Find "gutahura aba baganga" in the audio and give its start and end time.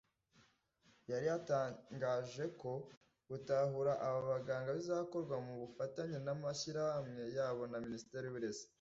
3.29-4.69